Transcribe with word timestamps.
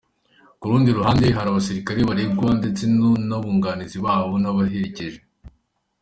K’urundi 0.59 0.89
ruhande 0.97 1.25
hari 1.37 1.47
abasilikare 1.49 1.99
baregwa, 2.09 2.49
ndetse 2.59 2.83
n’abunganizi 3.27 3.97
babo, 4.05 4.33
n’ababaherekeje. 4.39 5.19